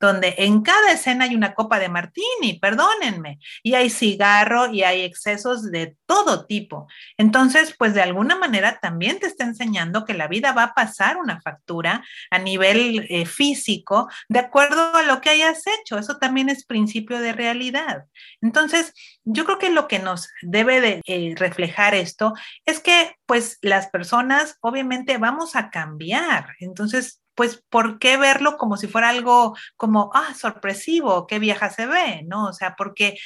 [0.00, 5.02] donde en cada escena hay una copa de martini, perdónenme, y hay cigarro y hay
[5.02, 6.86] excesos de todo tipo.
[7.16, 11.16] Entonces, pues de alguna manera también te está enseñando que la vida va a pasar
[11.16, 15.98] una factura a nivel eh, físico de acuerdo a lo que hayas hecho.
[15.98, 18.04] Eso también es principio de realidad.
[18.40, 18.92] Entonces,
[19.24, 22.34] yo creo que lo que nos debe de eh, reflejar esto
[22.66, 26.54] es que pues las personas obviamente vamos a cambiar.
[26.60, 31.86] Entonces, pues, ¿por qué verlo como si fuera algo como, ah, sorpresivo, qué vieja se
[31.86, 32.46] ve, ¿no?
[32.46, 33.16] O sea, porque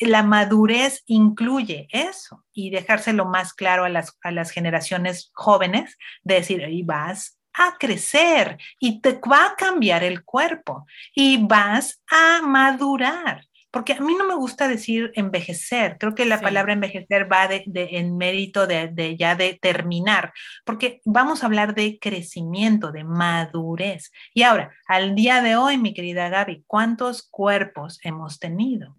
[0.00, 6.36] la madurez incluye eso y dejárselo más claro a las, a las generaciones jóvenes, de
[6.36, 13.46] decir, vas a crecer y te va a cambiar el cuerpo y vas a madurar
[13.76, 17.62] porque a mí no me gusta decir envejecer, creo que la palabra envejecer va de,
[17.66, 20.32] en mérito de, de, ya de terminar,
[20.64, 24.12] porque vamos a hablar de crecimiento, de madurez.
[24.32, 28.96] Y ahora, al día de hoy, mi querida Gaby, ¿cuántos cuerpos hemos tenido?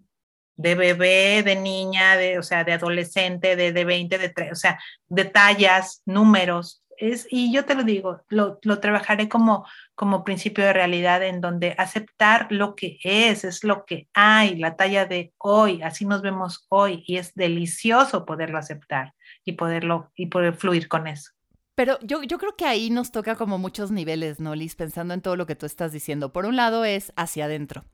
[0.54, 4.54] de bebé, de niña, de, o sea, de adolescente, de, de 20, de 3, o
[4.54, 6.84] sea, de tallas, números,
[7.30, 12.48] y yo te lo digo, lo, trabajaré como, como principio de realidad en donde aceptar
[12.50, 17.04] lo que es, es lo que hay, la talla de hoy, así nos vemos hoy
[17.06, 21.32] y es delicioso poderlo aceptar y poderlo y poder fluir con eso.
[21.74, 24.74] Pero yo, yo creo que ahí nos toca como muchos niveles, ¿no, Liz?
[24.74, 26.32] Pensando en todo lo que tú estás diciendo.
[26.32, 27.84] Por un lado es hacia adentro.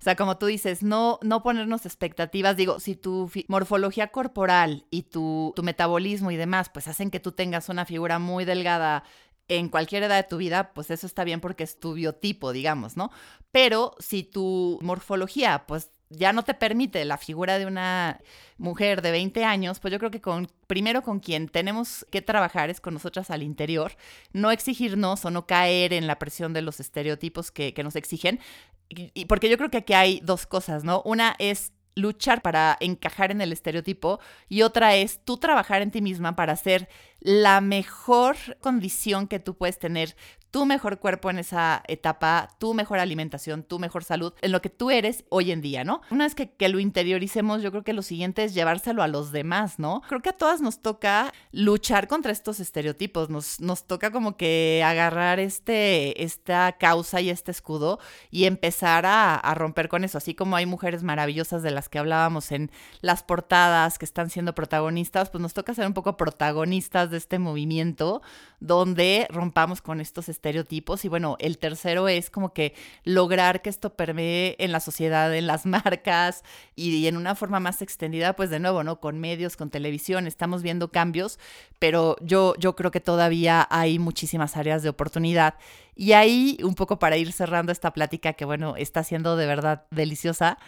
[0.00, 2.56] O sea, como tú dices, no, no ponernos expectativas.
[2.56, 7.32] Digo, si tu morfología corporal y tu, tu metabolismo y demás, pues hacen que tú
[7.32, 9.04] tengas una figura muy delgada
[9.48, 12.96] en cualquier edad de tu vida, pues eso está bien porque es tu biotipo, digamos,
[12.96, 13.10] ¿no?
[13.52, 18.20] Pero si tu morfología, pues ya no te permite la figura de una
[18.56, 22.70] mujer de 20 años, pues yo creo que con primero con quien tenemos que trabajar
[22.70, 23.92] es con nosotras al interior,
[24.32, 28.40] no exigirnos o no caer en la presión de los estereotipos que, que nos exigen,
[28.88, 31.02] y, porque yo creo que aquí hay dos cosas, ¿no?
[31.04, 34.18] Una es luchar para encajar en el estereotipo
[34.48, 36.88] y otra es tú trabajar en ti misma para ser
[37.20, 40.16] la mejor condición que tú puedes tener
[40.54, 44.70] tu mejor cuerpo en esa etapa, tu mejor alimentación, tu mejor salud, en lo que
[44.70, 46.00] tú eres hoy en día, ¿no?
[46.12, 49.80] Una vez que, lo interioricemos, yo creo que lo siguiente es llevárselo a los demás,
[49.80, 50.00] ¿no?
[50.08, 54.80] Creo que a todas nos toca luchar contra estos estereotipos, nos, nos toca como que
[54.86, 57.98] agarrar este, esta causa y este escudo
[58.30, 61.98] y empezar a, a romper con eso, así como hay mujeres maravillosas de las que
[61.98, 67.10] hablábamos en las portadas que están siendo protagonistas, pues nos toca ser un poco protagonistas
[67.10, 68.22] de este movimiento
[68.60, 71.04] donde rompamos con estos estereotipos estereotipos.
[71.04, 75.46] Y bueno, el tercero es como que lograr que esto permee en la sociedad, en
[75.46, 76.42] las marcas
[76.76, 79.00] y, en una forma más extendida, pues de nuevo, ¿no?
[79.00, 81.38] Con medios, con televisión, estamos viendo cambios,
[81.78, 85.54] pero yo, yo creo que todavía hay muchísimas áreas de oportunidad.
[85.96, 89.86] Y ahí, un poco para ir cerrando esta plática que, bueno, está siendo de verdad
[89.90, 90.58] deliciosa.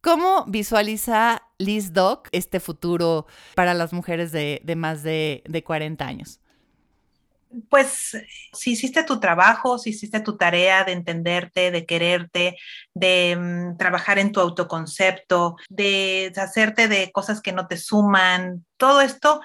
[0.00, 6.06] ¿Cómo visualiza Liz Doc este futuro para las mujeres de, de más de, de 40
[6.06, 6.40] años?
[7.68, 8.16] Pues
[8.52, 12.56] si hiciste tu trabajo, si hiciste tu tarea de entenderte, de quererte,
[12.94, 19.00] de mm, trabajar en tu autoconcepto, de hacerte de cosas que no te suman, todo
[19.00, 19.40] esto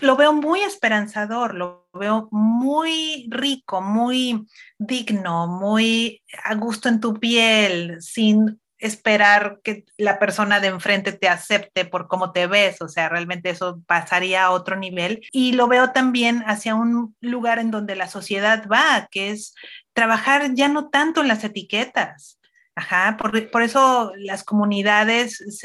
[0.00, 4.46] lo veo muy esperanzador, lo veo muy rico, muy
[4.78, 11.28] digno, muy a gusto en tu piel, sin esperar que la persona de enfrente te
[11.28, 15.22] acepte por cómo te ves, o sea, realmente eso pasaría a otro nivel.
[15.32, 19.54] Y lo veo también hacia un lugar en donde la sociedad va, que es
[19.94, 22.38] trabajar ya no tanto en las etiquetas,
[22.76, 25.60] Ajá, por, por, eso las comunidades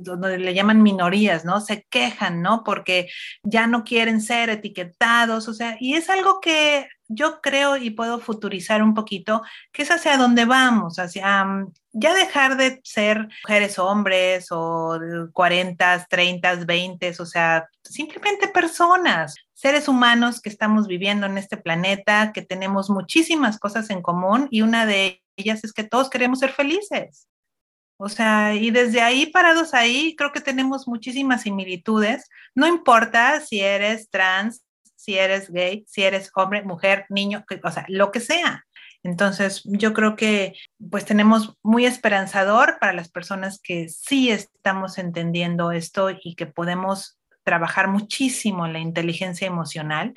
[0.00, 1.60] donde le llaman minorías, ¿no?
[1.60, 2.62] Se quejan, ¿no?
[2.62, 3.08] Porque
[3.42, 8.20] ya no quieren ser etiquetados, o sea, y es algo que yo creo y puedo
[8.20, 13.78] futurizar un poquito, que es hacia dónde vamos, hacia mm, ya dejar de ser mujeres
[13.78, 14.98] hombres o
[15.32, 22.32] 40, 30, 20, o sea, simplemente personas, seres humanos que estamos viviendo en este planeta,
[22.32, 26.52] que tenemos muchísimas cosas en común y una de ellas es que todos queremos ser
[26.52, 27.28] felices.
[27.98, 32.28] O sea, y desde ahí, parados ahí, creo que tenemos muchísimas similitudes.
[32.54, 34.64] No importa si eres trans,
[34.96, 38.66] si eres gay, si eres hombre, mujer, niño, o sea, lo que sea.
[39.02, 40.54] Entonces, yo creo que
[40.90, 47.18] pues tenemos muy esperanzador para las personas que sí estamos entendiendo esto y que podemos
[47.44, 50.14] trabajar muchísimo la inteligencia emocional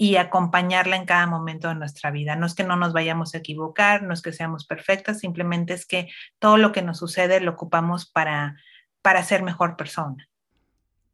[0.00, 2.34] y acompañarla en cada momento de nuestra vida.
[2.34, 5.84] No es que no nos vayamos a equivocar, no es que seamos perfectas, simplemente es
[5.84, 6.08] que
[6.38, 8.56] todo lo que nos sucede lo ocupamos para,
[9.02, 10.26] para ser mejor persona.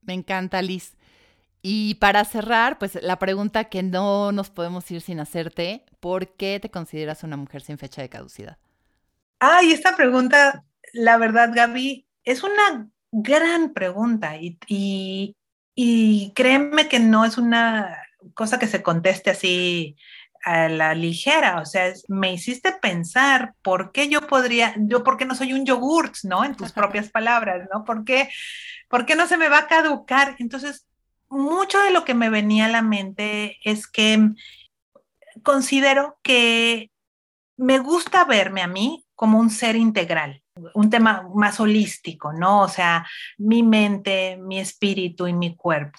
[0.02, 0.94] Me encanta, Liz.
[1.62, 6.60] Y para cerrar, pues la pregunta que no nos podemos ir sin hacerte, ¿por qué
[6.60, 8.56] te consideras una mujer sin fecha de caducidad?
[9.40, 15.34] Ay, esta pregunta, la verdad, Gaby, es una gran pregunta y, y,
[15.74, 19.96] y créeme que no es una cosa que se conteste así
[20.44, 25.24] a la ligera, o sea, me hiciste pensar por qué yo podría, yo por qué
[25.24, 26.44] no soy un yogurt, ¿no?
[26.44, 27.84] En tus propias palabras, ¿no?
[27.84, 28.28] ¿Por qué,
[28.88, 30.36] ¿Por qué no se me va a caducar?
[30.38, 30.86] Entonces,
[31.28, 34.30] mucho de lo que me venía a la mente es que
[35.42, 36.92] considero que
[37.56, 40.42] me gusta verme a mí como un ser integral,
[40.74, 42.62] un tema más holístico, ¿no?
[42.62, 43.06] O sea,
[43.38, 45.98] mi mente, mi espíritu y mi cuerpo.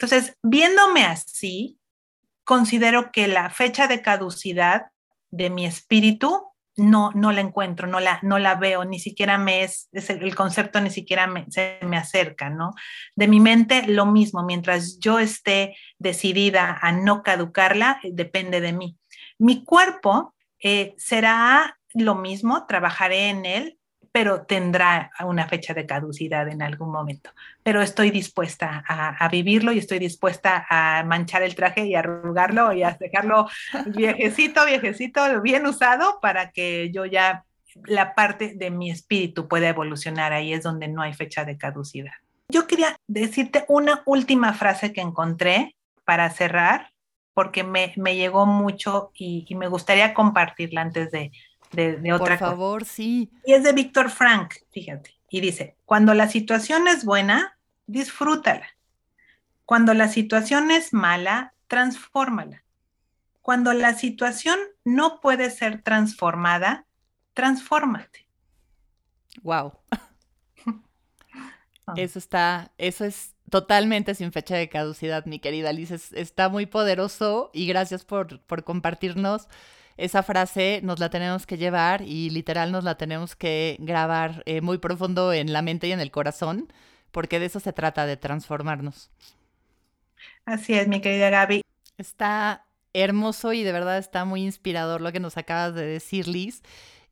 [0.00, 1.80] Entonces, viéndome así,
[2.44, 4.86] considero que la fecha de caducidad
[5.30, 9.64] de mi espíritu no, no la encuentro, no la, no la veo, ni siquiera me
[9.64, 12.70] es, el, concepto ni siquiera se me acerca, ¿no?
[13.16, 18.72] De mi mente lo mismo, mientras yo esté decidida a no caducarla, eh, depende de
[18.72, 18.96] mí.
[19.38, 23.77] Mi cuerpo eh, será lo mismo, trabajaré en él,
[24.12, 27.30] pero tendrá una fecha de caducidad en algún momento.
[27.62, 32.82] Pero estoy dispuesta a, vivirlo y estoy dispuesta a manchar el traje y arrugarlo y
[32.82, 33.48] a dejarlo
[33.86, 37.44] viejecito, viejecito, bien usado para que yo ya
[37.84, 40.32] la parte de mi espíritu pueda evolucionar.
[40.32, 42.14] Ahí es donde no hay fecha de caducidad.
[42.48, 46.90] Yo quería decirte una última frase que encontré para cerrar,
[47.34, 51.30] porque me, llegó mucho y, y me gustaría compartirla antes de,
[51.72, 53.30] de, otra Por favor, sí.
[53.44, 55.14] Y es de Víctor Frank, fíjate.
[55.30, 58.66] Y dice, cuando la situación es buena, disfrútala.
[59.64, 62.64] Cuando la situación es mala, transfórmala.
[63.42, 66.86] Cuando la situación no puede ser transformada,
[67.34, 68.26] transfórmate.
[69.42, 69.72] Wow.
[71.96, 75.90] Eso está, eso es totalmente sin fecha de caducidad, mi querida Liz.
[75.90, 79.48] está muy poderoso y gracias por, por compartirnos
[79.98, 84.60] esa frase nos la tenemos que llevar y literal nos la tenemos que grabar eh,
[84.60, 86.72] muy profundo en la mente y en el corazón,
[87.10, 89.10] porque de eso se trata, de transformarnos.
[90.44, 91.62] Así es, mi querida Gaby.
[91.98, 96.62] Está hermoso y de verdad está muy inspirador lo que nos acabas de decir, Liz.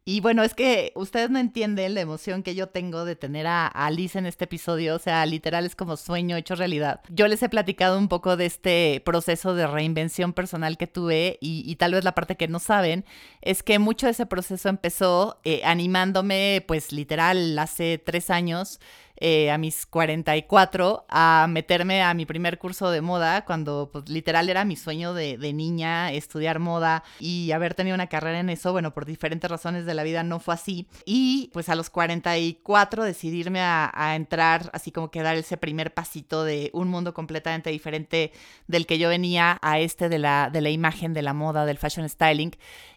[0.08, 3.66] Y bueno, es que ustedes no entienden la emoción que yo tengo de tener a,
[3.66, 4.94] Alice en este episodio.
[4.94, 7.00] O sea, literal es como sueño hecho realidad.
[7.08, 11.74] Yo les he platicado un poco de este proceso de reinvención personal que tuve y,
[11.74, 13.04] tal vez la parte que no saben
[13.42, 18.78] es que mucho de ese proceso empezó eh, animándome, pues literal, hace tres años
[19.16, 24.48] eh, a mis 44 a meterme a mi primer curso de moda, cuando pues literal
[24.48, 28.92] era mi sueño de, niña, estudiar moda y haber tenido una carrera en eso, bueno,
[28.92, 30.88] por diferentes razones de la vida no fue así.
[31.04, 35.94] Y pues a los 44 decidirme a, a entrar, así como que dar ese primer
[35.94, 38.32] pasito de un mundo completamente diferente
[38.66, 41.78] del que yo venía a este de la, de la imagen, de la moda, del
[41.78, 42.52] fashion styling.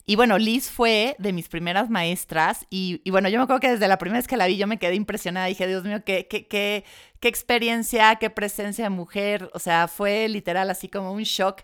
[0.09, 3.87] Y bueno, Liz fue de mis primeras maestras y, bueno, yo me acuerdo que desde
[3.87, 5.45] la primera vez que la vi yo me quedé impresionada.
[5.45, 6.83] Dije, Dios mío, qué, qué, qué,
[7.19, 9.51] qué experiencia, qué presencia de mujer.
[9.53, 11.61] O sea, fue literal así como un shock.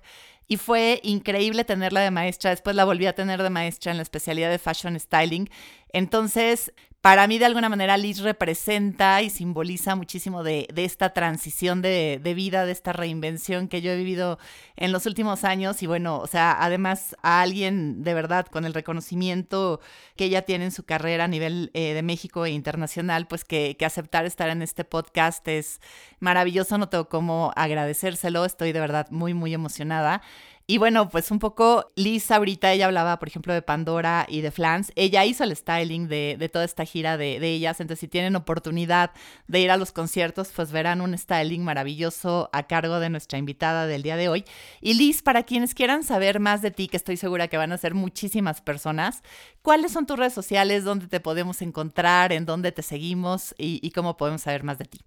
[0.47, 2.51] Y fue increíble tenerla de maestra.
[2.51, 5.49] Después la volví a tener de maestra en la especialidad de Fashion Styling.
[5.91, 6.71] Entonces,
[7.05, 12.65] para mí de alguna manera Liz representa y simboliza muchísimo de, esta transición de, vida,
[12.65, 14.39] de esta reinvención que yo he vivido
[14.75, 15.83] en los últimos años.
[15.83, 19.81] Y bueno, o sea, además a alguien de verdad con el reconocimiento
[20.15, 23.75] que ella tiene en su carrera a nivel eh, de México e internacional, pues que,
[23.77, 25.81] que, aceptar estar en este podcast es
[26.19, 30.23] maravilloso, no tengo cómo agradecérselo, estoy de verdad muy, muy emocionada.
[30.67, 34.49] Y bueno, pues un poco Liz ahorita, ella hablaba, por ejemplo, de Pandora y de
[34.49, 34.91] Flans.
[34.95, 37.79] Ella hizo el styling de, toda esta gira de, ellas.
[37.79, 39.11] Entonces, si tienen oportunidad
[39.47, 43.85] de ir a los conciertos, pues verán un styling maravilloso a cargo de nuestra invitada
[43.85, 44.43] del día de hoy.
[44.81, 47.77] Y Liz, para quienes quieran saber más de ti, que estoy segura que van a
[47.77, 49.21] ser muchísimas personas,
[49.61, 50.83] ¿cuáles son tus redes sociales?
[50.83, 52.31] ¿Dónde te podemos encontrar?
[52.31, 53.53] ¿En dónde te seguimos?
[53.57, 54.99] y cómo podemos saber más de ti?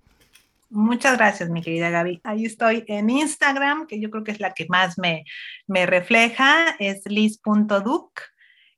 [0.71, 2.21] Muchas gracias, mi querida Gaby.
[2.25, 5.25] Ahí estoy en Instagram, que yo creo que es la que más me,
[5.67, 8.21] me refleja, es liz.duc.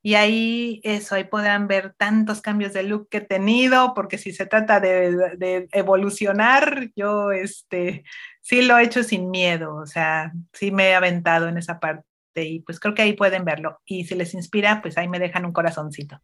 [0.03, 4.32] Y ahí eso, ahí podrán ver tantos cambios de look que he tenido, porque si
[4.32, 8.05] se trata de, de, evolucionar, yo este,
[8.41, 12.05] sí lo he hecho sin miedo, o sea, sí me he aventado en esa parte
[12.34, 13.80] y pues creo que ahí pueden verlo.
[13.84, 16.20] Y si les inspira, pues ahí me dejan un corazoncito.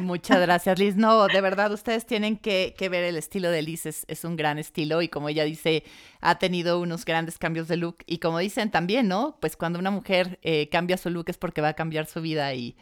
[0.00, 0.96] Muchas gracias, Liz.
[0.96, 4.36] No, de verdad, ustedes tienen que, que ver el estilo de Liz, es, es, un
[4.36, 5.84] gran estilo y como ella dice,
[6.20, 9.36] ha tenido unos grandes cambios de look y como dicen también, ¿no?
[9.40, 12.54] Pues cuando una mujer eh, cambia su look es porque va a cambiar su vida
[12.54, 12.76] y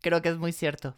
[0.00, 0.96] creo que es muy cierto.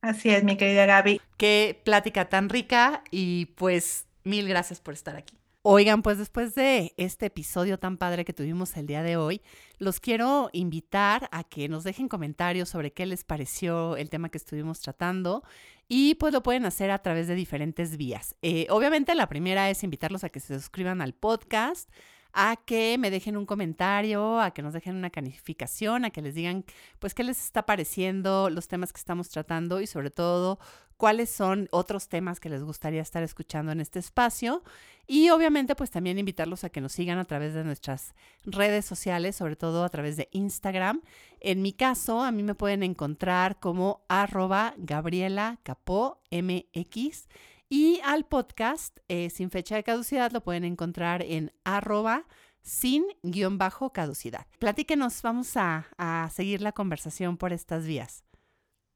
[0.00, 1.20] Así es, mi querida Gaby.
[1.36, 5.36] Qué plática tan rica y pues mil gracias por estar aquí.
[5.68, 9.42] Oigan, pues después de este episodio tan padre que tuvimos el día de hoy,
[9.78, 14.38] los quiero invitar a que nos dejen comentarios sobre qué les pareció el tema que
[14.38, 15.42] estuvimos tratando
[15.88, 18.36] y pues lo pueden hacer a través de diferentes vías.
[18.42, 21.90] Eh, obviamente la primera es invitarlos a que se suscriban al podcast
[22.38, 26.34] a que me dejen un comentario, a que nos dejen una calificación, a que les
[26.34, 26.66] digan
[26.98, 30.58] pues qué les está pareciendo los temas que estamos tratando y sobre todo
[30.98, 34.62] cuáles son otros temas que les gustaría estar escuchando en este espacio.
[35.06, 38.14] Y obviamente pues también invitarlos a que nos sigan a través de nuestras
[38.44, 41.00] redes sociales, sobre todo a través de Instagram.
[41.40, 47.28] En mi caso, a mí me pueden encontrar como arroba Gabriela Capó MX
[47.68, 52.26] y al podcast eh, sin fecha de caducidad lo pueden encontrar en arroba
[52.62, 54.46] sin guion bajo caducidad.
[54.58, 58.24] Platíquenos, vamos a, a seguir la conversación por estas vías.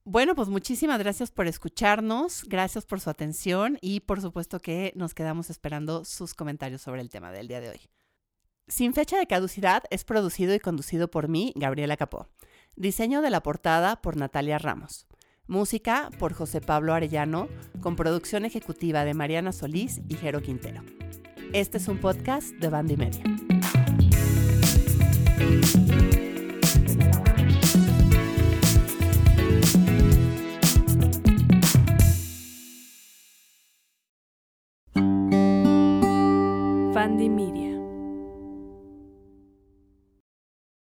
[0.05, 5.15] Bueno, pues muchísimas gracias por escucharnos, gracias por su atención y por supuesto que nos
[5.15, 7.81] quedamos esperando sus comentarios sobre el tema del día de hoy.
[8.67, 12.29] Sin fecha de caducidad es producido y conducido por mí, Gabriela Capó.
[12.77, 15.07] Diseño de la portada por Natalia Ramos.
[15.51, 17.49] Música por José Pablo Arellano,
[17.81, 20.85] con producción ejecutiva de Mariana Solís y Jero Quintero.
[21.53, 23.25] Este es un podcast de Bandy Media.
[36.95, 37.70] Bandy Media.